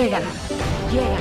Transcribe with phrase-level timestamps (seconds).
[0.00, 0.20] llega,
[0.92, 1.18] llega.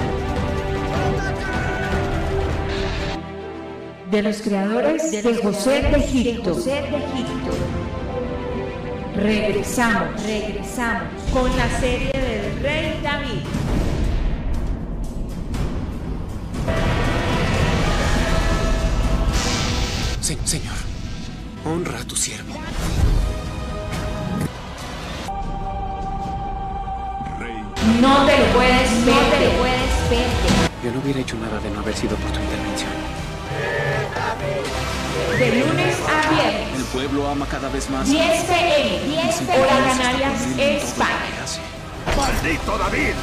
[4.11, 6.53] De los creadores de, José, de Egipto.
[6.53, 7.51] José de Egipto.
[9.15, 13.41] Regresamos, regresamos con la serie del Rey David.
[20.43, 20.75] señor,
[21.65, 22.46] honra a tu siervo.
[28.01, 30.67] No te lo puedes no te lo puedes perder.
[30.83, 32.91] Yo no hubiera hecho nada de no haber sido por tu intervención.
[35.39, 36.75] De lunes a viernes.
[36.75, 38.09] El pueblo ama cada vez más.
[38.09, 41.27] 10 pm, 10 pm, hora Canarias, España.
[42.15, 43.13] ¡Maldito David!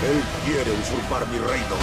[0.00, 1.76] Él quiere usurpar mi reino.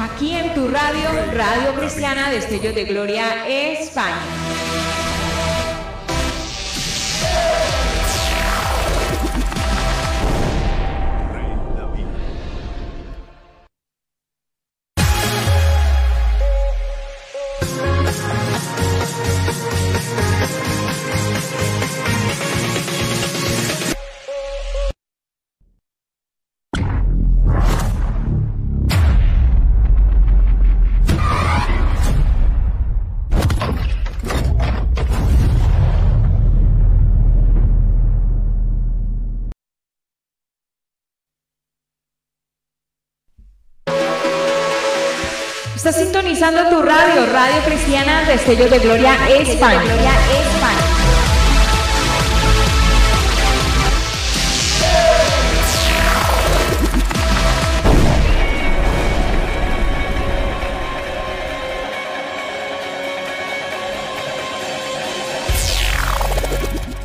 [0.00, 4.39] Aquí en tu radio, Radio Cristiana Destello de Gloria, España.
[46.50, 49.80] Sintonizando tu radio, Radio Cristiana Destello de Gloria España.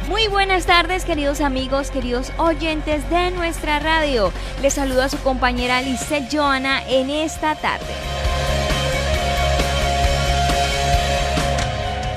[0.07, 4.31] Muy buenas tardes queridos amigos, queridos oyentes de nuestra radio.
[4.61, 8.14] Les saludo a su compañera Lisette Joana en esta tarde.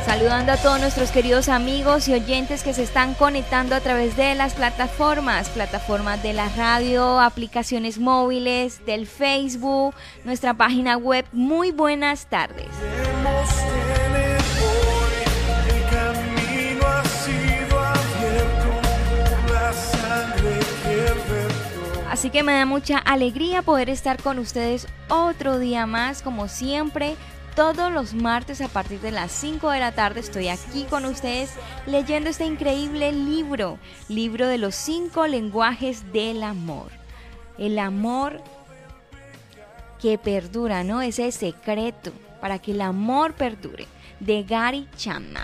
[0.09, 4.35] Saludando a todos nuestros queridos amigos y oyentes que se están conectando a través de
[4.35, 11.27] las plataformas, plataformas de la radio, aplicaciones móviles, del Facebook, nuestra página web.
[11.33, 12.69] Muy buenas tardes.
[22.11, 27.15] Así que me da mucha alegría poder estar con ustedes otro día más, como siempre,
[27.59, 31.51] todos los martes a partir de las 5 de la tarde estoy aquí con ustedes
[31.87, 36.93] leyendo este increíble libro, libro de los cinco lenguajes del amor.
[37.59, 38.41] El amor
[40.01, 41.03] que perdura, ¿no?
[41.03, 43.89] Ese secreto para que el amor perdure,
[44.21, 45.43] de Gary Chapman.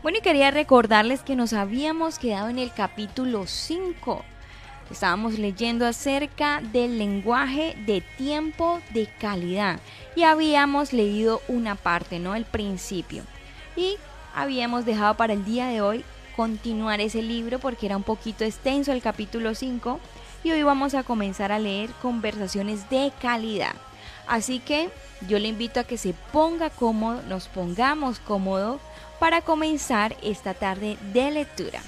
[0.00, 4.24] Bueno, y quería recordarles que nos habíamos quedado en el capítulo 5.
[4.92, 9.80] Estábamos leyendo acerca del lenguaje de tiempo de calidad
[10.14, 12.36] y habíamos leído una parte, ¿no?
[12.36, 13.24] El principio.
[13.74, 13.96] Y
[14.36, 16.04] habíamos dejado para el día de hoy
[16.36, 19.98] continuar ese libro porque era un poquito extenso el capítulo 5
[20.44, 23.74] y hoy vamos a comenzar a leer conversaciones de calidad.
[24.28, 24.90] Así que
[25.26, 28.78] yo le invito a que se ponga cómodo, nos pongamos cómodo
[29.18, 31.80] para comenzar esta tarde de lectura.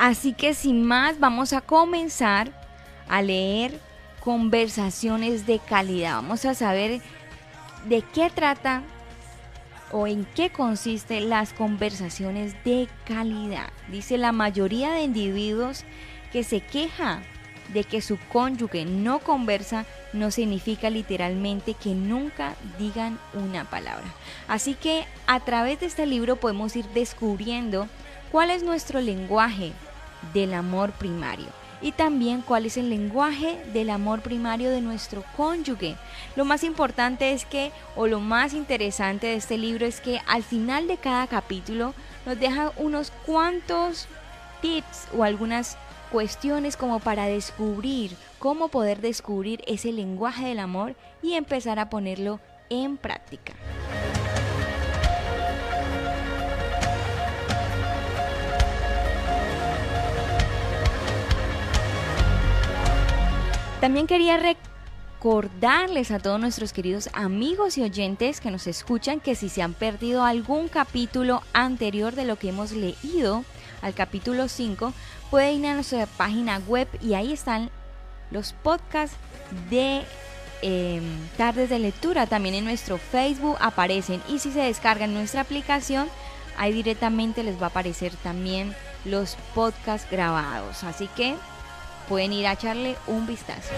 [0.00, 2.50] Así que sin más vamos a comenzar
[3.06, 3.78] a leer
[4.20, 6.14] conversaciones de calidad.
[6.14, 7.02] Vamos a saber
[7.84, 8.82] de qué trata
[9.92, 13.68] o en qué consiste las conversaciones de calidad.
[13.88, 15.84] Dice la mayoría de individuos
[16.32, 17.20] que se queja
[17.74, 24.06] de que su cónyuge no conversa no significa literalmente que nunca digan una palabra.
[24.48, 27.86] Así que a través de este libro podemos ir descubriendo
[28.32, 29.74] cuál es nuestro lenguaje
[30.32, 31.48] del amor primario
[31.82, 35.96] y también cuál es el lenguaje del amor primario de nuestro cónyuge.
[36.36, 40.42] Lo más importante es que, o lo más interesante de este libro es que al
[40.42, 41.94] final de cada capítulo
[42.26, 44.06] nos deja unos cuantos
[44.60, 45.78] tips o algunas
[46.12, 52.40] cuestiones como para descubrir cómo poder descubrir ese lenguaje del amor y empezar a ponerlo
[52.68, 53.54] en práctica.
[63.80, 69.48] También quería recordarles a todos nuestros queridos amigos y oyentes que nos escuchan que si
[69.48, 73.42] se han perdido algún capítulo anterior de lo que hemos leído,
[73.80, 74.92] al capítulo 5,
[75.30, 77.70] pueden ir a nuestra página web y ahí están
[78.30, 79.16] los podcasts
[79.70, 80.02] de
[80.60, 81.02] em,
[81.38, 82.26] tardes de lectura.
[82.26, 86.06] También en nuestro Facebook aparecen y si se descargan nuestra aplicación,
[86.58, 88.74] ahí directamente les va a aparecer también
[89.06, 90.84] los podcasts grabados.
[90.84, 91.34] Así que
[92.10, 93.70] pueden ir a echarle un vistazo.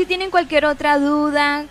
[0.00, 1.66] Si tienen cualquier otra duda,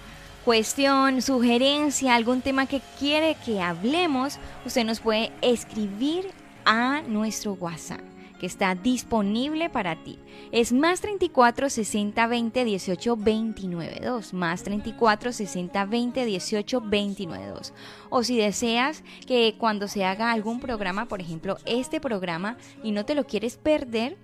[0.45, 4.37] cuestión, sugerencia, algún tema que quiere que hablemos,
[4.67, 6.29] usted nos puede escribir
[6.63, 8.01] a nuestro WhatsApp
[8.39, 10.19] que está disponible para ti.
[10.51, 14.33] Es más 34 60 20 18 29 2.
[14.35, 17.73] Más 34 60 20 18 29 2.
[18.11, 23.05] O si deseas que cuando se haga algún programa, por ejemplo este programa, y no
[23.05, 24.17] te lo quieres perder,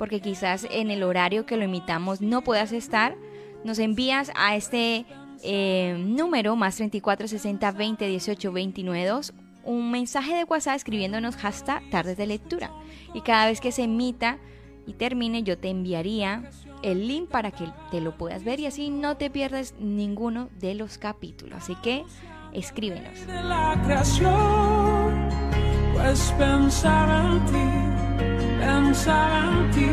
[0.00, 3.18] porque quizás en el horario que lo emitamos no puedas estar,
[3.64, 5.04] nos envías a este
[5.42, 11.82] eh, número más 34 60 20 18 29 2 un mensaje de WhatsApp escribiéndonos hasta
[11.90, 12.70] tardes de lectura.
[13.12, 14.38] Y cada vez que se emita
[14.86, 16.50] y termine, yo te enviaría
[16.82, 20.76] el link para que te lo puedas ver y así no te pierdes ninguno de
[20.76, 21.58] los capítulos.
[21.58, 22.04] Así que
[22.54, 23.18] escríbenos.
[25.92, 26.34] pues
[28.60, 29.90] pensar en ti.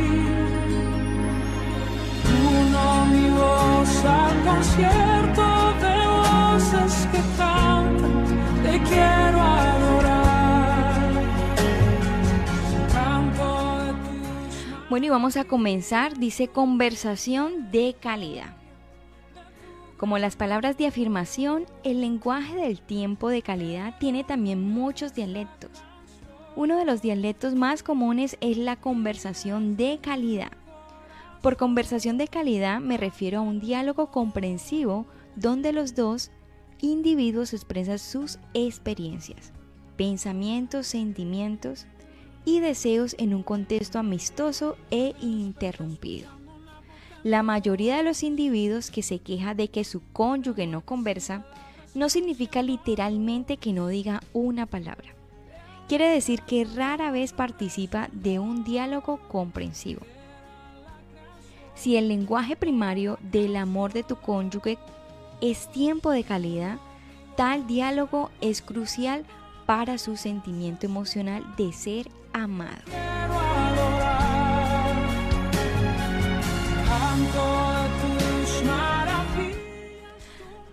[2.60, 5.46] Uno mi voz al concierto
[5.84, 8.26] de voces que cantan,
[8.64, 10.28] te quiero adorar.
[14.90, 18.56] Bueno, y vamos a comenzar, dice conversación de calidad.
[19.98, 25.72] Como las palabras de afirmación, el lenguaje del tiempo de calidad tiene también muchos dialectos.
[26.58, 30.52] Uno de los dialectos más comunes es la conversación de calidad.
[31.44, 35.06] Por conversación de calidad me refiero a un diálogo comprensivo
[35.36, 36.32] donde los dos
[36.82, 39.54] individuos expresan sus experiencias,
[39.98, 41.86] pensamientos, sentimientos
[42.44, 46.28] y deseos en un contexto amistoso e interrumpido.
[47.22, 51.46] La mayoría de los individuos que se queja de que su cónyuge no conversa
[51.94, 55.17] no significa literalmente que no diga una palabra.
[55.88, 60.02] Quiere decir que rara vez participa de un diálogo comprensivo.
[61.76, 64.78] Si el lenguaje primario del amor de tu cónyuge
[65.40, 66.78] es tiempo de calidad,
[67.38, 69.26] tal diálogo es crucial
[69.66, 72.84] para su sentimiento emocional de ser amado.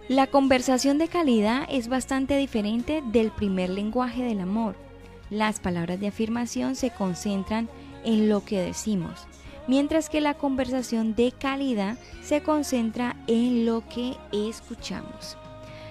[0.09, 4.84] La conversación de calidad es bastante diferente del primer lenguaje del amor.
[5.31, 7.69] Las palabras de afirmación se concentran
[8.05, 9.27] en lo que decimos,
[9.67, 15.37] mientras que la conversación de calidad se concentra en lo que escuchamos.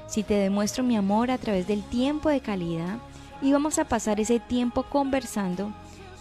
[0.07, 2.99] Si te demuestro mi amor a través del tiempo de calidad
[3.41, 5.73] y vamos a pasar ese tiempo conversando,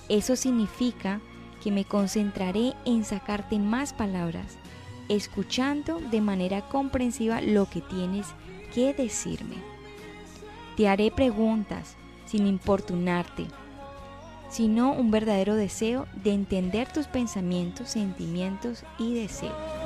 [0.09, 1.21] eso significa
[1.62, 4.59] que me concentraré en sacarte más palabras,
[5.09, 8.26] escuchando de manera comprensiva lo que tienes
[8.75, 9.57] que decirme.
[10.76, 11.97] Te haré preguntas
[12.33, 13.47] sin importunarte,
[14.49, 19.82] sino un verdadero deseo de entender tus pensamientos, sentimientos y deseos.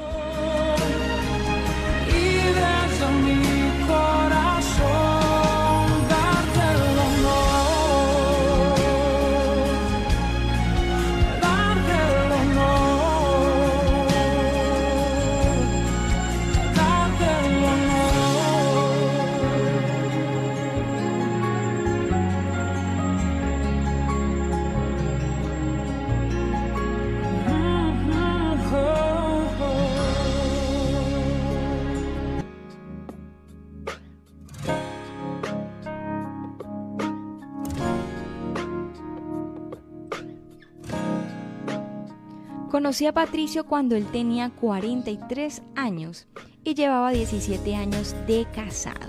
[42.87, 46.29] Conocí a Patricio cuando él tenía 43 años
[46.63, 49.09] y llevaba 17 años de casado.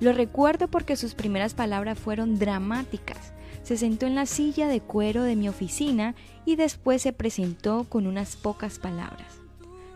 [0.00, 3.34] Lo recuerdo porque sus primeras palabras fueron dramáticas.
[3.62, 6.14] Se sentó en la silla de cuero de mi oficina
[6.46, 9.28] y después se presentó con unas pocas palabras.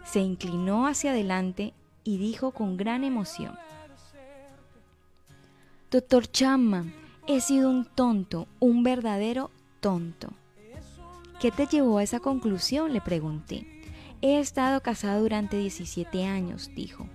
[0.04, 1.72] Se inclinó hacia adelante
[2.04, 3.54] y dijo con gran emoción,
[5.90, 6.92] Doctor Chapman,
[7.26, 9.50] he sido un tonto, un verdadero
[9.80, 10.34] tonto.
[11.40, 12.92] ¿Qué te llevó a esa conclusión?
[12.92, 13.64] le pregunté.
[14.22, 17.06] He estado casado durante 17 años, dijo,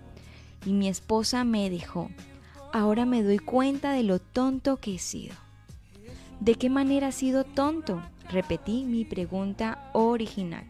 [0.65, 2.09] y mi esposa me dejó.
[2.71, 5.35] Ahora me doy cuenta de lo tonto que he sido.
[6.39, 8.01] ¿De qué manera ha sido tonto?
[8.29, 10.63] Repetí mi pregunta original.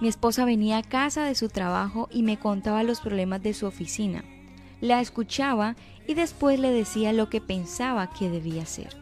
[0.00, 3.66] Mi esposa venía a casa de su trabajo y me contaba los problemas de su
[3.66, 4.24] oficina.
[4.80, 5.74] La escuchaba
[6.06, 9.01] y después le decía lo que pensaba que debía hacer.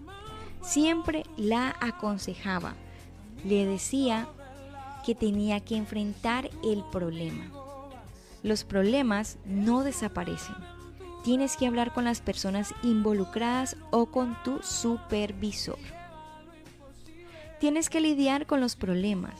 [0.62, 2.74] Siempre la aconsejaba.
[3.44, 4.28] Le decía
[5.04, 7.50] que tenía que enfrentar el problema.
[8.42, 10.56] Los problemas no desaparecen.
[11.24, 15.78] Tienes que hablar con las personas involucradas o con tu supervisor.
[17.58, 19.34] Tienes que lidiar con los problemas.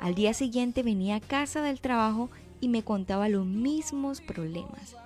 [0.00, 4.96] Al día siguiente venía a casa del trabajo y me contaba los mismos problemas.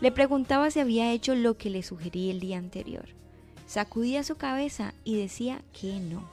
[0.00, 3.21] Le preguntaba si había hecho lo que le sugerí el día anterior.
[3.72, 6.28] Sacudía su cabeza y decía que no.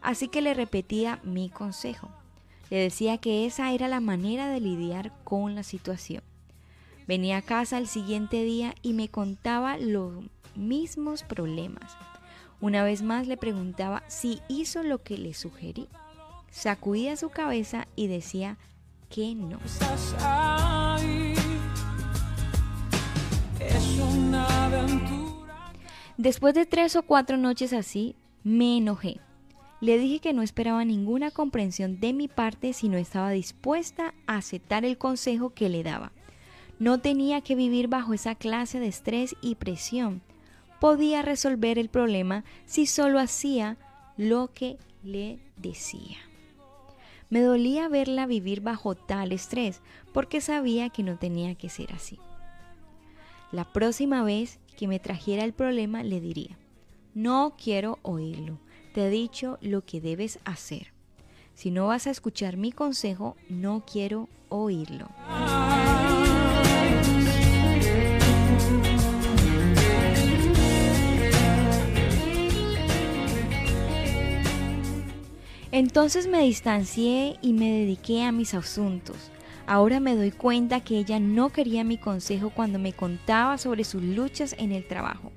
[0.00, 2.10] Así que le repetía mi consejo.
[2.70, 6.22] Le decía que esa era la manera de lidiar con la situación.
[7.08, 10.12] Venía a casa el siguiente día y me contaba los
[10.54, 11.96] mismos problemas.
[12.60, 15.88] Una vez más le preguntaba si hizo lo que le sugerí.
[16.52, 18.58] Sacudía su cabeza y decía
[19.10, 19.58] que no.
[26.16, 29.20] Después de tres o cuatro noches así, me enojé.
[29.80, 34.36] Le dije que no esperaba ninguna comprensión de mi parte si no estaba dispuesta a
[34.36, 36.12] aceptar el consejo que le daba.
[36.78, 40.22] No tenía que vivir bajo esa clase de estrés y presión.
[40.80, 43.76] Podía resolver el problema si solo hacía
[44.16, 46.18] lo que le decía.
[47.28, 52.20] Me dolía verla vivir bajo tal estrés porque sabía que no tenía que ser así.
[53.54, 56.58] La próxima vez que me trajera el problema le diría,
[57.14, 58.58] no quiero oírlo,
[58.92, 60.92] te he dicho lo que debes hacer.
[61.54, 65.08] Si no vas a escuchar mi consejo, no quiero oírlo.
[75.70, 79.30] Entonces me distancié y me dediqué a mis asuntos.
[79.66, 84.02] Ahora me doy cuenta que ella no quería mi consejo cuando me contaba sobre sus
[84.02, 85.32] luchas en el trabajo.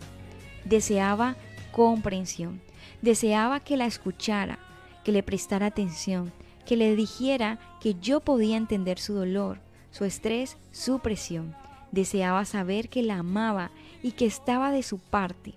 [0.65, 1.37] Deseaba
[1.71, 2.59] comprensión,
[3.01, 4.59] deseaba que la escuchara,
[5.05, 6.33] que le prestara atención,
[6.65, 9.59] que le dijera que yo podía entender su dolor,
[9.91, 11.55] su estrés, su presión.
[11.93, 13.71] Deseaba saber que la amaba
[14.03, 15.53] y que estaba de su parte.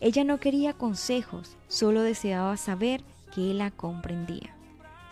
[0.00, 4.56] Ella no quería consejos, solo deseaba saber que la comprendía.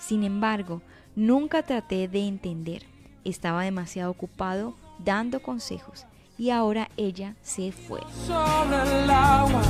[0.01, 0.83] Sin embargo,
[1.15, 2.96] nunca traté de entender.
[3.27, 6.07] Estaba demasiado ocupado dando consejos
[6.39, 8.01] y ahora ella se fue.
[8.25, 9.63] Sobre el agua,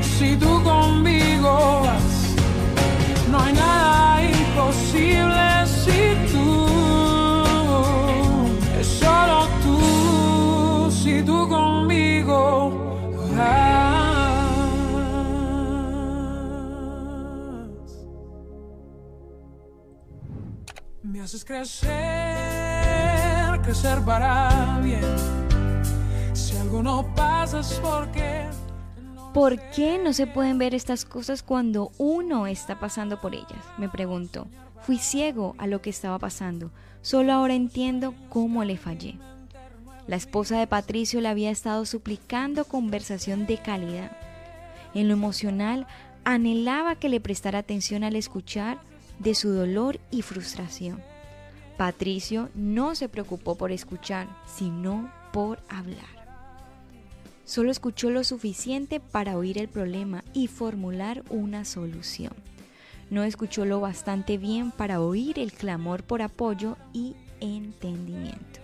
[0.00, 2.34] si tú conmigo vas,
[3.30, 6.66] no hay nada imposible si tú,
[8.80, 12.72] es solo tú, si tú conmigo
[13.36, 13.98] vas.
[21.02, 22.47] Me haces crecer,
[24.82, 25.02] bien.
[26.32, 28.46] Si algo no pasa es porque...
[29.34, 33.62] ¿Por qué no se pueden ver estas cosas cuando uno está pasando por ellas?
[33.76, 34.46] Me pregunto.
[34.80, 36.70] Fui ciego a lo que estaba pasando.
[37.02, 39.18] Solo ahora entiendo cómo le fallé.
[40.06, 44.12] La esposa de Patricio le había estado suplicando conversación de calidad.
[44.94, 45.86] En lo emocional,
[46.24, 48.78] anhelaba que le prestara atención al escuchar
[49.18, 51.02] de su dolor y frustración.
[51.78, 56.18] Patricio no se preocupó por escuchar, sino por hablar.
[57.44, 62.32] Solo escuchó lo suficiente para oír el problema y formular una solución.
[63.10, 68.58] No escuchó lo bastante bien para oír el clamor por apoyo y entendimiento.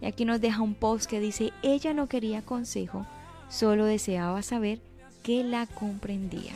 [0.00, 3.06] Y aquí nos deja un post que dice, ella no quería consejo,
[3.48, 4.80] solo deseaba saber
[5.22, 6.52] que la comprendía.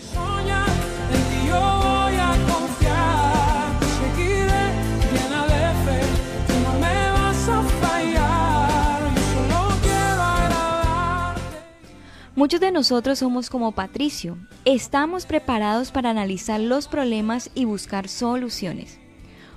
[12.43, 14.37] Muchos de nosotros somos como Patricio.
[14.65, 18.99] Estamos preparados para analizar los problemas y buscar soluciones.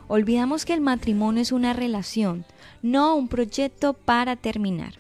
[0.08, 2.46] Olvidamos que el matrimonio es una relación,
[2.84, 5.00] no un proyecto para terminar,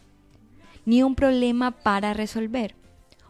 [0.84, 2.74] ni un problema para resolver.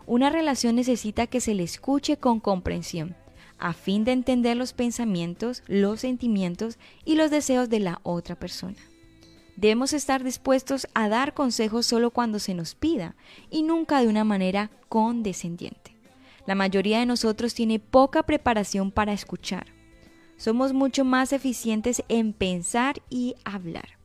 [0.05, 3.13] Una relación necesita que se le escuche con comprensión.
[3.57, 8.77] a fin de entender los pensamientos, los sentimientos y los deseos de la otra persona.
[9.55, 13.15] Debemos estar dispuestos a dar consejos solo cuando se nos pida
[13.49, 15.95] y nunca de una manera condescendiente.
[16.45, 19.67] La mayoría de nosotros tiene poca preparación para escuchar.
[20.37, 23.97] Somos mucho más eficientes en pensar y hablar.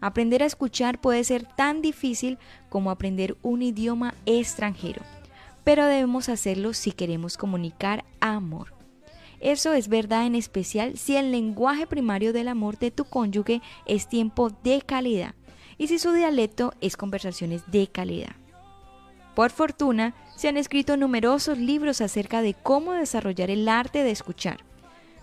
[0.00, 5.02] Aprender a escuchar puede ser tan difícil como aprender un idioma extranjero,
[5.64, 8.71] pero debemos hacerlo si queremos comunicar amor.
[9.42, 14.08] Eso es verdad en especial si el lenguaje primario del amor de tu cónyuge es
[14.08, 15.34] tiempo de calidad
[15.78, 18.36] y si su dialecto es conversaciones de calidad.
[19.34, 24.58] Por fortuna, se han escrito numerosos libros acerca de cómo desarrollar el arte de escuchar.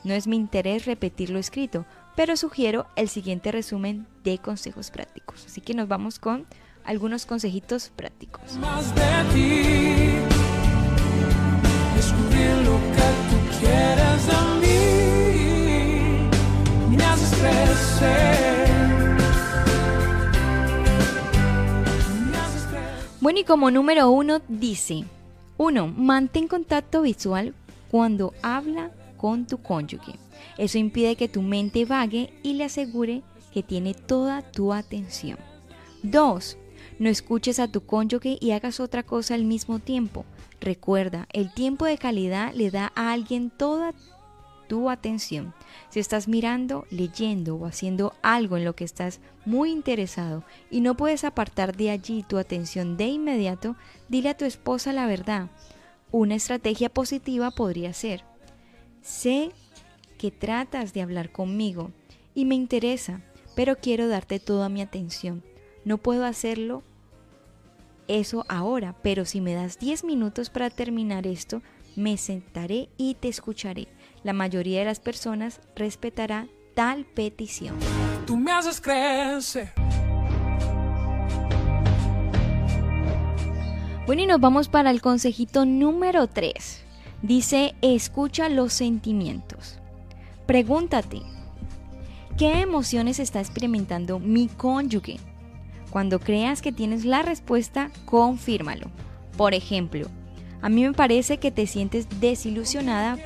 [0.03, 1.85] No es mi interés repetir lo escrito,
[2.17, 5.45] pero sugiero el siguiente resumen de consejos prácticos.
[5.45, 6.45] Así que nos vamos con
[6.83, 8.59] algunos consejitos prácticos.
[23.21, 25.03] Bueno, y como número uno dice,
[25.57, 27.53] uno, mantén contacto visual
[27.91, 30.13] cuando habla con tu cónyuge.
[30.57, 33.21] Eso impide que tu mente vague y le asegure
[33.53, 35.37] que tiene toda tu atención.
[36.03, 36.57] 2.
[36.97, 40.25] No escuches a tu cónyuge y hagas otra cosa al mismo tiempo.
[40.61, 43.93] Recuerda, el tiempo de calidad le da a alguien toda
[44.69, 45.53] tu atención.
[45.89, 50.95] Si estás mirando, leyendo o haciendo algo en lo que estás muy interesado y no
[50.95, 53.75] puedes apartar de allí tu atención de inmediato,
[54.07, 55.49] dile a tu esposa la verdad.
[56.11, 58.23] Una estrategia positiva podría ser,
[59.01, 59.51] sé
[60.17, 61.91] que tratas de hablar conmigo
[62.33, 63.21] y me interesa,
[63.55, 65.43] pero quiero darte toda mi atención.
[65.83, 66.83] No puedo hacerlo
[68.07, 71.61] eso ahora, pero si me das 10 minutos para terminar esto,
[71.95, 73.87] me sentaré y te escucharé.
[74.23, 77.77] La mayoría de las personas respetará tal petición.
[78.25, 79.71] Tú me haces crecer.
[84.05, 86.83] Bueno, y nos vamos para el consejito número 3.
[87.21, 89.79] Dice, escucha los sentimientos.
[90.45, 91.21] Pregúntate,
[92.37, 95.17] ¿qué emociones está experimentando mi cónyuge?
[95.91, 98.87] Cuando creas que tienes la respuesta, confírmalo.
[99.37, 100.07] Por ejemplo,
[100.61, 103.17] a mí me parece que te sientes desilusionada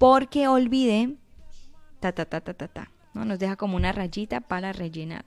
[0.00, 1.14] porque olvidé
[2.00, 2.90] ta ta ta ta ta ta.
[3.12, 3.26] ¿no?
[3.26, 5.26] Nos deja como una rayita para rellenar.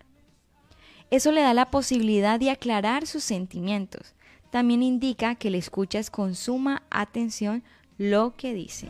[1.12, 4.16] Eso le da la posibilidad de aclarar sus sentimientos.
[4.50, 7.64] También indica que le escuchas con suma atención
[8.00, 8.88] lo que dice.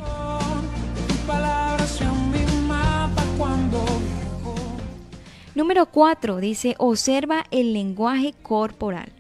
[5.53, 9.11] Número 4 dice, observa el lenguaje corporal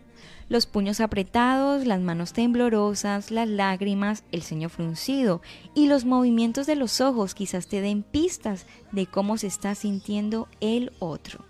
[0.53, 5.41] los puños apretados, las manos temblorosas, las lágrimas, el ceño fruncido
[5.73, 10.47] y los movimientos de los ojos quizás te den pistas de cómo se está sintiendo
[10.61, 11.43] el otro.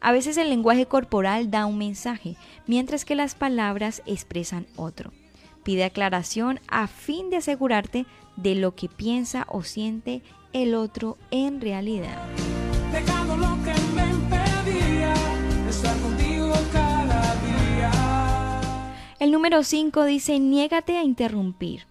[0.00, 5.12] A veces el lenguaje corporal da un mensaje, mientras que las palabras expresan otro.
[5.62, 10.22] Pide aclaración a fin de asegurarte de lo que piensa o siente
[10.54, 12.18] el otro en realidad.
[19.20, 21.86] El número 5 dice, niégate a interrumpir.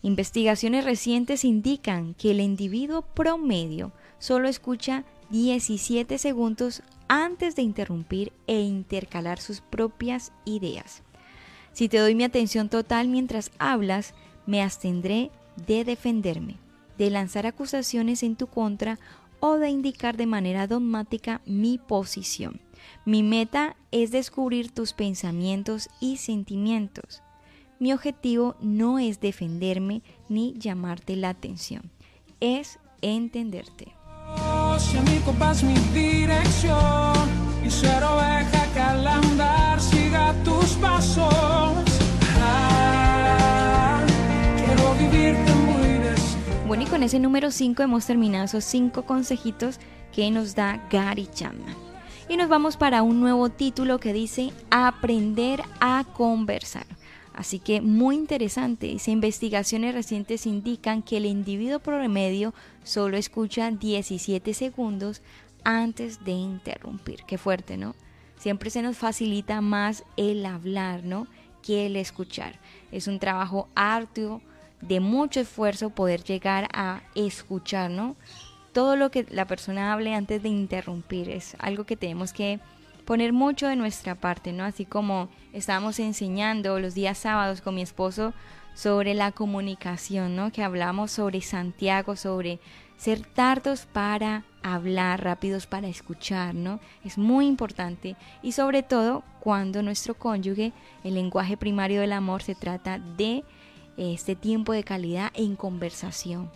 [0.00, 8.60] Investigaciones recientes indican que el individuo promedio solo escucha 17 segundos antes de interrumpir e
[8.60, 11.02] intercalar sus propias ideas.
[11.72, 14.14] Si te doy mi atención total mientras hablas,
[14.46, 15.32] me abstendré
[15.66, 16.58] de defenderme,
[16.96, 19.00] de lanzar acusaciones en tu contra
[19.40, 22.60] o de indicar de manera dogmática mi posición.
[23.04, 27.22] Mi meta es descubrir tus pensamientos y sentimientos.
[27.78, 31.90] Mi objetivo no es defenderme ni llamarte la atención,
[32.40, 33.94] es entenderte.
[46.66, 49.78] Bueno, y con ese número 5 hemos terminado esos 5 consejitos
[50.12, 51.87] que nos da Gary Chapman.
[52.30, 56.84] Y nos vamos para un nuevo título que dice Aprender a conversar.
[57.32, 58.86] Así que muy interesante.
[58.88, 62.52] Dice, investigaciones recientes indican que el individuo promedio
[62.84, 65.22] solo escucha 17 segundos
[65.64, 67.24] antes de interrumpir.
[67.26, 67.94] Qué fuerte, ¿no?
[68.36, 71.28] Siempre se nos facilita más el hablar, ¿no?
[71.62, 72.60] Que el escuchar.
[72.92, 74.42] Es un trabajo arduo,
[74.82, 78.16] de mucho esfuerzo poder llegar a escuchar, ¿no?
[78.78, 81.30] Todo lo que la persona hable antes de interrumpir.
[81.30, 82.60] Es algo que tenemos que
[83.06, 84.62] poner mucho de nuestra parte, ¿no?
[84.62, 88.34] Así como estábamos enseñando los días sábados con mi esposo
[88.74, 90.52] sobre la comunicación, ¿no?
[90.52, 92.60] Que hablamos sobre Santiago, sobre
[92.96, 96.78] ser tardos para hablar, rápidos para escuchar, ¿no?
[97.04, 98.14] Es muy importante
[98.44, 103.42] y sobre todo cuando nuestro cónyuge, el lenguaje primario del amor se trata de
[103.96, 106.48] este tiempo de calidad en conversación.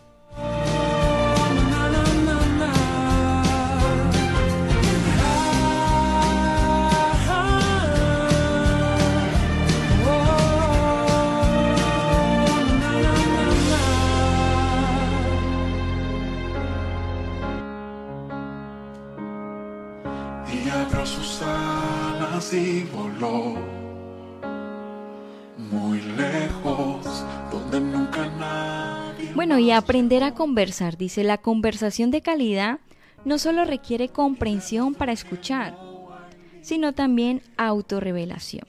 [22.53, 23.55] Y voló
[25.57, 29.33] muy lejos, donde nunca nadie.
[29.35, 32.81] Bueno, y aprender a conversar, dice, la conversación de calidad
[33.25, 35.79] no solo requiere comprensión para escuchar,
[36.61, 38.67] sino también autorrevelación.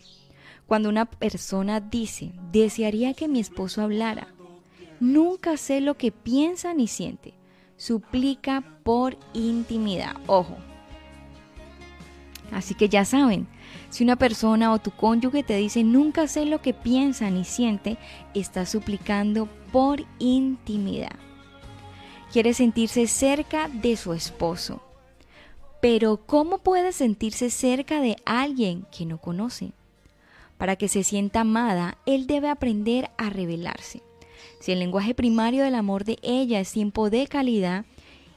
[0.66, 4.28] Cuando una persona dice, desearía que mi esposo hablara,
[5.00, 7.34] nunca sé lo que piensa ni siente,
[7.76, 10.16] suplica por intimidad.
[10.28, 10.56] Ojo.
[12.52, 13.48] Así que ya saben,
[13.90, 17.98] si una persona o tu cónyuge te dice nunca sé lo que piensa ni siente,
[18.34, 21.16] está suplicando por intimidad.
[22.32, 24.82] Quiere sentirse cerca de su esposo.
[25.82, 29.74] Pero ¿cómo puede sentirse cerca de alguien que no conoce?
[30.58, 34.02] Para que se sienta amada, él debe aprender a revelarse.
[34.60, 37.86] Si el lenguaje primario del amor de ella es tiempo de calidad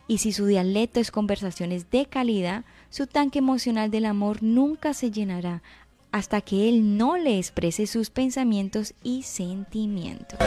[0.08, 5.10] y si su dialecto es conversaciones de calidad, su tanque emocional del amor nunca se
[5.10, 5.62] llenará
[6.12, 10.38] hasta que él no le exprese sus pensamientos y sentimientos.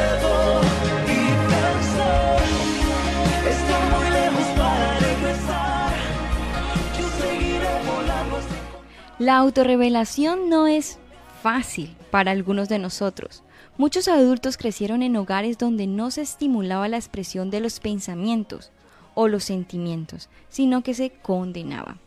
[9.19, 10.97] La autorrevelación no es
[11.43, 13.43] fácil para algunos de nosotros.
[13.77, 18.71] Muchos adultos crecieron en hogares donde no se estimulaba la expresión de los pensamientos
[19.15, 21.97] o los sentimientos, sino que se condenaba.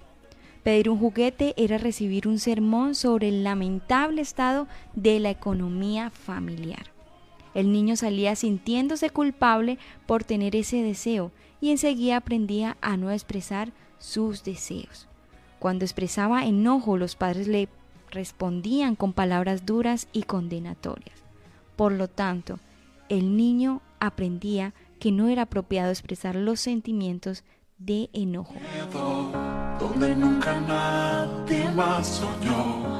[0.62, 6.86] Pedir un juguete era recibir un sermón sobre el lamentable estado de la economía familiar.
[7.54, 13.72] El niño salía sintiéndose culpable por tener ese deseo y enseguida aprendía a no expresar
[13.98, 15.08] sus deseos.
[15.58, 17.68] Cuando expresaba enojo, los padres le
[18.10, 21.22] respondían con palabras duras y condenatorias.
[21.76, 22.58] Por lo tanto,
[23.08, 27.42] el niño aprendía que no era apropiado expresar los sentimientos
[27.78, 28.54] de enojo
[29.82, 32.92] donde nunca nadie más soñó.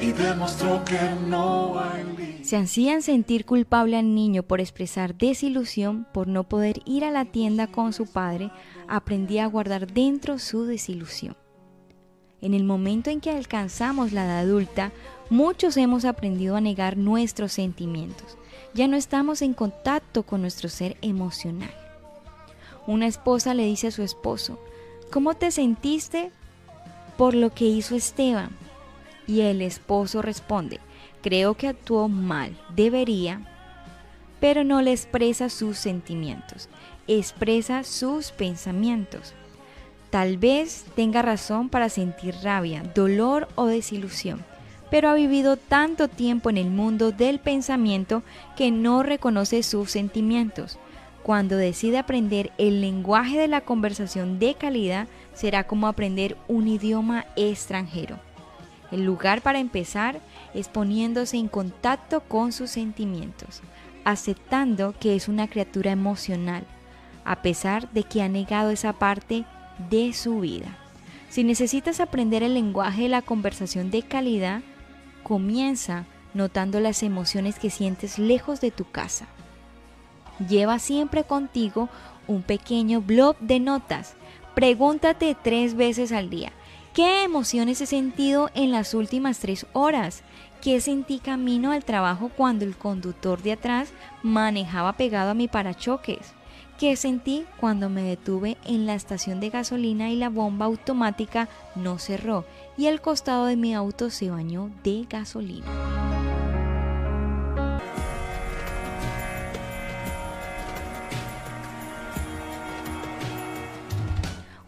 [0.00, 6.26] Y demostró que no hay Se hacían sentir culpable al niño por expresar desilusión, por
[6.26, 8.50] no poder ir a la tienda con su padre,
[8.88, 11.36] aprendía a guardar dentro su desilusión.
[12.40, 14.92] En el momento en que alcanzamos la edad adulta,
[15.28, 18.38] muchos hemos aprendido a negar nuestros sentimientos.
[18.72, 21.89] Ya no estamos en contacto con nuestro ser emocional.
[22.90, 24.58] Una esposa le dice a su esposo,
[25.12, 26.32] ¿cómo te sentiste
[27.16, 28.50] por lo que hizo Esteban?
[29.28, 30.80] Y el esposo responde,
[31.22, 33.42] creo que actuó mal, debería,
[34.40, 36.68] pero no le expresa sus sentimientos,
[37.06, 39.34] expresa sus pensamientos.
[40.10, 44.44] Tal vez tenga razón para sentir rabia, dolor o desilusión,
[44.90, 48.24] pero ha vivido tanto tiempo en el mundo del pensamiento
[48.56, 50.80] que no reconoce sus sentimientos.
[51.22, 57.26] Cuando decide aprender el lenguaje de la conversación de calidad, será como aprender un idioma
[57.36, 58.18] extranjero.
[58.90, 60.20] El lugar para empezar
[60.54, 63.60] es poniéndose en contacto con sus sentimientos,
[64.04, 66.64] aceptando que es una criatura emocional,
[67.24, 69.44] a pesar de que ha negado esa parte
[69.90, 70.76] de su vida.
[71.28, 74.62] Si necesitas aprender el lenguaje de la conversación de calidad,
[75.22, 79.26] comienza notando las emociones que sientes lejos de tu casa.
[80.48, 81.88] Lleva siempre contigo
[82.26, 84.14] un pequeño blog de notas.
[84.54, 86.52] Pregúntate tres veces al día.
[86.94, 90.22] ¿Qué emociones he sentido en las últimas tres horas?
[90.60, 96.34] ¿Qué sentí camino al trabajo cuando el conductor de atrás manejaba pegado a mi parachoques?
[96.78, 101.98] ¿Qué sentí cuando me detuve en la estación de gasolina y la bomba automática no
[101.98, 102.44] cerró
[102.76, 106.09] y el costado de mi auto se bañó de gasolina?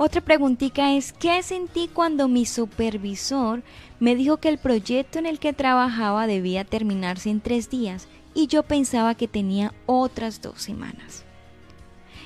[0.04, 3.62] Otra preguntita es, ¿qué sentí cuando mi supervisor
[4.00, 8.48] me dijo que el proyecto en el que trabajaba debía terminarse en tres días y
[8.48, 11.24] yo pensaba que tenía otras dos semanas?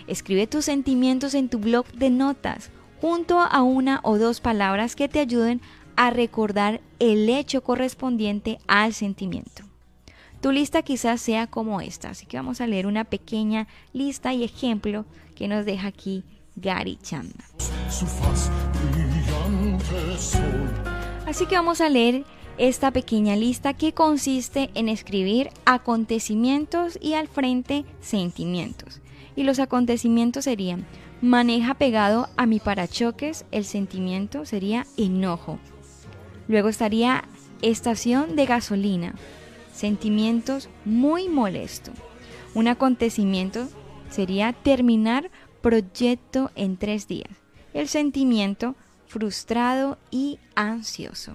[0.07, 5.11] Escribe tus sentimientos en tu blog de notas junto a una o dos palabras que
[5.11, 5.61] te ayuden
[5.97, 9.65] a recordar el hecho correspondiente al sentimiento.
[10.41, 14.45] Tu lista quizás sea como esta, así que vamos a leer una pequeña lista y
[14.45, 16.25] ejemplo que nos deja aquí
[16.57, 17.45] Gary Chanda.
[21.27, 22.25] Así que vamos a leer
[22.59, 29.01] esta pequeña lista que consiste en escribir acontecimientos y al frente sentimientos.
[29.37, 30.87] Y los acontecimientos serían
[31.21, 35.59] maneja pegado a mi parachoques, el sentimiento sería enojo.
[36.49, 37.25] Luego estaría
[37.63, 39.15] estación de gasolina,
[39.73, 41.93] sentimientos muy molesto.
[42.55, 43.69] Un acontecimiento
[44.09, 45.31] sería terminar
[45.63, 47.31] proyecto en tres días.
[47.75, 48.75] El sentimiento
[49.07, 51.33] frustrado y ansioso.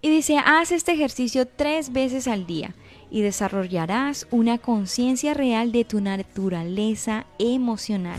[0.00, 2.74] Y dice, haz este ejercicio tres veces al día
[3.10, 8.18] y desarrollarás una conciencia real de tu naturaleza emocional.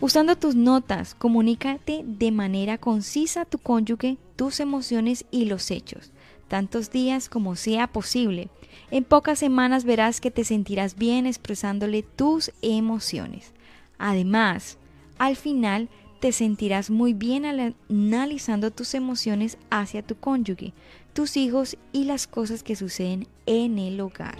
[0.00, 6.10] Usando tus notas, comunícate de manera concisa a tu cónyuge tus emociones y los hechos,
[6.54, 8.48] tantos días como sea posible.
[8.92, 13.52] En pocas semanas verás que te sentirás bien expresándole tus emociones.
[13.98, 14.78] Además,
[15.18, 15.88] al final
[16.20, 20.74] te sentirás muy bien analizando tus emociones hacia tu cónyuge,
[21.12, 24.36] tus hijos y las cosas que suceden en el hogar.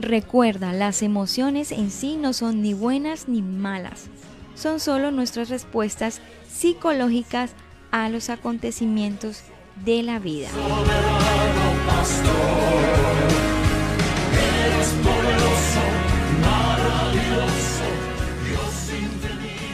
[0.00, 4.10] Recuerda, las emociones en sí no son ni buenas ni malas,
[4.56, 6.20] son solo nuestras respuestas
[6.56, 7.52] psicológicas
[7.90, 9.42] a los acontecimientos
[9.84, 10.48] de la vida.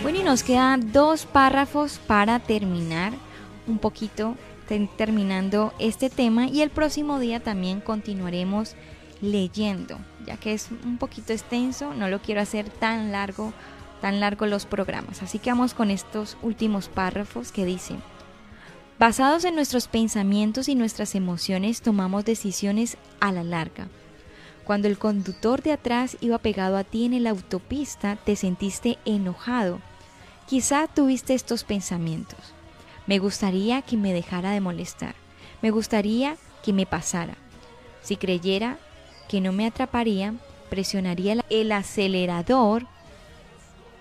[0.02, 3.12] Bueno, y nos quedan dos párrafos para terminar
[3.68, 4.34] un poquito
[4.96, 8.74] terminando este tema y el próximo día también continuaremos
[9.20, 13.52] leyendo, ya que es un poquito extenso, no lo quiero hacer tan largo,
[14.02, 15.22] tan largo los programas.
[15.22, 18.02] Así que vamos con estos últimos párrafos que dicen,
[18.98, 23.88] basados en nuestros pensamientos y nuestras emociones tomamos decisiones a la larga.
[24.64, 29.80] Cuando el conductor de atrás iba pegado a ti en la autopista, te sentiste enojado
[30.52, 32.38] Quizá tuviste estos pensamientos.
[33.06, 35.14] Me gustaría que me dejara de molestar.
[35.62, 37.38] Me gustaría que me pasara.
[38.02, 38.78] Si creyera
[39.28, 40.34] que no me atraparía,
[40.68, 42.86] presionaría el acelerador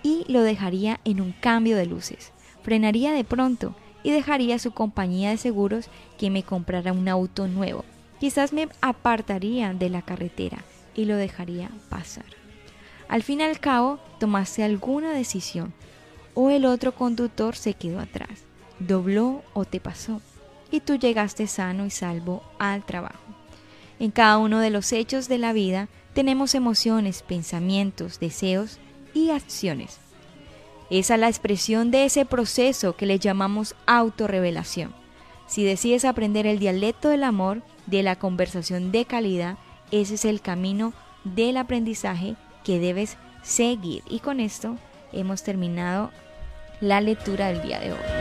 [0.04, 2.32] y lo dejaría en un cambio de luces.
[2.64, 5.88] Frenaría de pronto y dejaría a su compañía de seguros
[6.18, 7.86] que me comprara un auto nuevo.
[8.20, 10.64] Quizás me apartaría de la carretera
[10.96, 12.26] y lo dejaría pasar.
[13.08, 15.74] Al fin y al cabo, tomaste alguna decisión,
[16.34, 18.44] o el otro conductor se quedó atrás,
[18.80, 20.22] dobló o te pasó,
[20.72, 23.20] y tú llegaste sano y salvo al trabajo.
[24.00, 28.80] En cada uno de los hechos de la vida tenemos emociones, pensamientos, deseos
[29.14, 30.00] y acciones.
[30.90, 34.94] Esa es la expresión de ese proceso que le llamamos autorrevelación.
[35.48, 39.58] Si decides aprender el dialecto del amor, de la conversación de calidad,
[39.92, 40.94] ese es el camino
[41.24, 44.04] del aprendizaje que debes seguir.
[44.10, 44.78] Y con esto
[45.12, 46.12] hemos terminado
[46.80, 48.21] la lectura del día de hoy.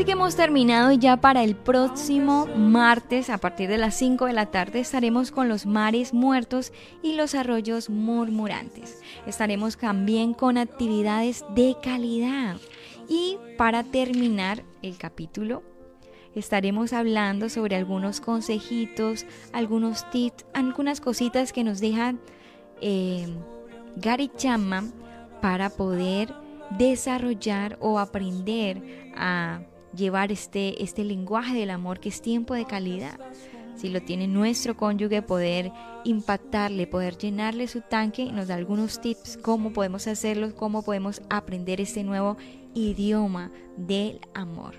[0.00, 4.24] Así que hemos terminado y ya para el próximo martes a partir de las 5
[4.24, 9.02] de la tarde estaremos con los mares muertos y los arroyos murmurantes.
[9.26, 12.56] Estaremos también con actividades de calidad.
[13.10, 15.62] Y para terminar el capítulo
[16.34, 22.20] estaremos hablando sobre algunos consejitos, algunos tips, algunas cositas que nos dejan
[22.80, 23.28] eh,
[23.96, 24.94] Gary Chapman
[25.42, 26.32] para poder
[26.78, 29.60] desarrollar o aprender a
[29.94, 33.18] llevar este, este lenguaje del amor que es tiempo de calidad.
[33.76, 35.72] Si lo tiene nuestro cónyuge, poder
[36.04, 41.80] impactarle, poder llenarle su tanque, nos da algunos tips cómo podemos hacerlo, cómo podemos aprender
[41.80, 42.36] este nuevo
[42.74, 44.74] idioma del amor.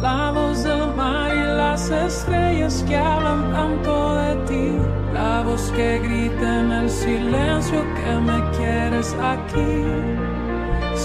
[0.00, 4.76] La voz del mar y las estrellas que hablan tanto de ti.
[5.12, 10.31] La voz que grita en el silencio que me quieres aquí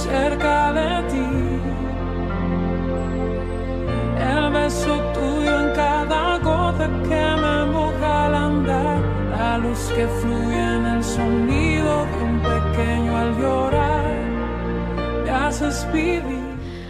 [0.09, 1.29] cerca de ti.
[4.31, 8.99] El beso tuyo en cada gota que me moja al andar.
[9.37, 14.15] La luz que fluye en el sonido de un pequeño al llorar.
[15.23, 16.46] Me haces vivir.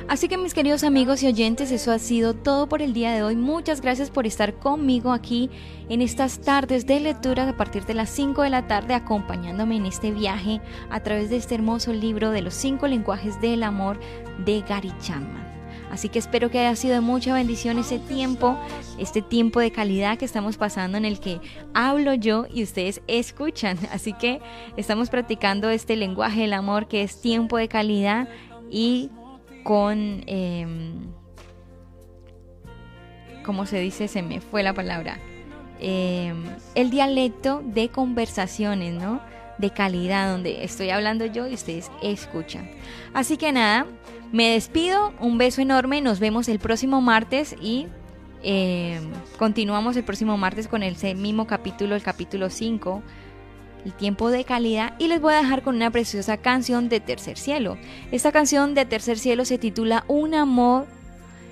[0.07, 3.23] Así que mis queridos amigos y oyentes, eso ha sido todo por el día de
[3.23, 3.35] hoy.
[3.35, 5.49] Muchas gracias por estar conmigo aquí
[5.89, 9.85] en estas tardes de lectura a partir de las 5 de la tarde acompañándome en
[9.85, 13.99] este viaje a través de este hermoso libro de los cinco lenguajes del amor
[14.45, 15.45] de Gary Chapman.
[15.91, 18.57] Así que espero que haya sido de mucha bendición ese tiempo,
[18.97, 21.41] este tiempo de calidad que estamos pasando en el que
[21.73, 23.77] hablo yo y ustedes escuchan.
[23.91, 24.39] Así que
[24.77, 28.29] estamos practicando este lenguaje del amor que es tiempo de calidad
[28.69, 29.09] y
[29.67, 31.11] con, em,
[33.43, 34.07] ¿cómo se dice?
[34.07, 35.19] Se me fue la palabra.
[35.81, 36.41] Em,
[36.73, 39.19] el dialecto de conversaciones, ¿no?
[39.57, 42.71] De calidad, donde estoy hablando yo y ustedes escuchan.
[43.13, 43.85] Así que nada,
[44.31, 47.87] me despido, un beso enorme, nos vemos el próximo martes y
[48.43, 53.03] em, continuamos el próximo martes con el mismo capítulo, el capítulo 5
[53.87, 57.37] el tiempo de calidad y les voy a dejar con una preciosa canción de Tercer
[57.37, 57.77] Cielo.
[58.11, 60.87] Esta canción de Tercer Cielo se titula Un amor,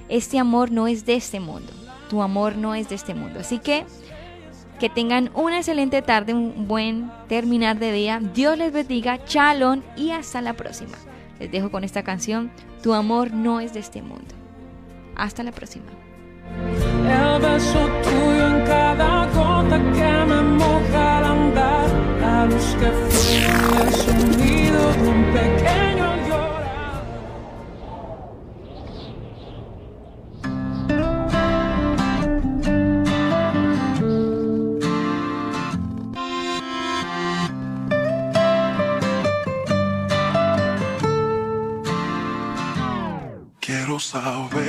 [0.09, 1.71] este amor no es de este mundo,
[2.09, 3.39] tu amor no es de este mundo.
[3.39, 3.85] Así que
[4.79, 8.19] que tengan una excelente tarde, un buen terminar de día.
[8.19, 10.97] Dios les bendiga, chalón y hasta la próxima.
[11.39, 12.51] Les dejo con esta canción,
[12.83, 14.35] Tu amor no es de este mundo.
[15.15, 15.85] Hasta la próxima.
[18.65, 21.87] Cada gota que me moja al andar.
[22.21, 25.95] La luz que fue el sonido de un pequeño.
[43.59, 44.64] Quiero saber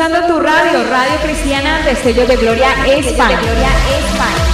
[0.00, 4.49] Sintonizando tu radio, Radio Cristiana Destello de Gloria España.